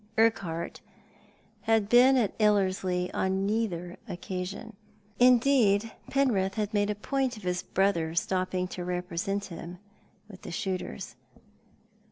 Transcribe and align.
Urquhart 0.17 0.81
had 1.69 1.87
been 1.87 2.17
at 2.17 2.33
Ellerslie 2.39 3.13
on 3.13 3.45
neither 3.45 3.97
occasion. 4.09 4.75
Indeed, 5.19 5.91
Penrith 6.09 6.55
had 6.55 6.73
made 6.73 6.89
a 6.89 6.95
point 6.95 7.37
of 7.37 7.43
his 7.43 7.61
brother 7.61 8.15
stopping 8.15 8.67
to 8.69 8.83
represent 8.83 9.45
him 9.45 9.77
with 10.27 10.41
the 10.41 10.49
shooters. 10.49 11.15